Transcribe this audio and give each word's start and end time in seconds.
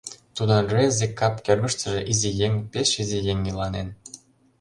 Тудын 0.35 0.61
рвезе 0.71 1.07
кап 1.19 1.35
кӧргыштыжӧ 1.45 2.01
изи 2.11 2.31
еҥ, 2.45 2.53
пеш 2.71 2.89
изи 3.01 3.19
еҥ, 3.31 3.39
иланен. 3.51 3.87